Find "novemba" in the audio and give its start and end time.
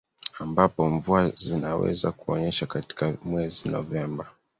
3.69-4.27